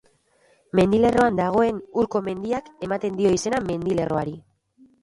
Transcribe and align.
Mendilerroan 0.79 1.37
dagoen 1.41 1.83
Urko 2.05 2.23
mendiak 2.29 2.73
ematen 2.89 3.21
dio 3.23 3.39
izena 3.39 3.65
mendilerroari. 3.71 4.37